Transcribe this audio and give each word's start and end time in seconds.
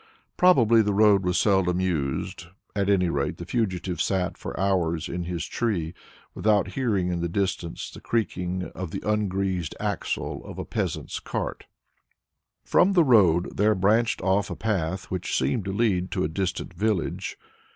Probably 0.35 0.81
the 0.81 0.95
road 0.95 1.21
was 1.23 1.37
seldom 1.37 1.79
used; 1.79 2.47
at 2.75 2.89
any 2.89 3.07
rate 3.07 3.37
the 3.37 3.45
fugitive 3.45 4.01
sat 4.01 4.35
for 4.35 4.59
hours 4.59 5.07
in 5.07 5.25
his 5.25 5.45
tree, 5.45 5.93
without 6.33 6.69
hearing 6.69 7.09
in 7.09 7.21
the 7.21 7.29
distance 7.29 7.91
the 7.91 8.01
creaking 8.01 8.71
of 8.73 8.89
the 8.89 9.03
ungreased 9.05 9.75
axle 9.79 10.43
of 10.43 10.57
a 10.57 10.65
peasant's 10.65 11.19
cart. 11.19 11.65
From 12.63 12.93
the 12.93 13.03
road 13.03 13.57
there 13.57 13.75
branched 13.75 14.23
off 14.23 14.49
a 14.49 14.55
path 14.55 15.11
which 15.11 15.37
seemed 15.37 15.65
to 15.65 15.71
lead 15.71 16.09
to 16.13 16.23
a 16.23 16.27
distant 16.27 16.73
village. 16.73 17.37